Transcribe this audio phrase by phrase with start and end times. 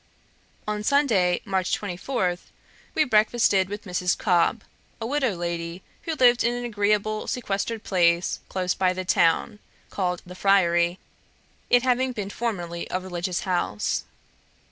[0.67, 2.37] On Sunday, March 24,
[2.95, 4.17] we breakfasted with Mrs.
[4.17, 4.63] Cobb,
[4.99, 9.59] a widow lady, who lived in an agreeable sequestered place close by the town,
[9.91, 10.97] called the Friary,
[11.69, 14.03] it having been formerly a religious house.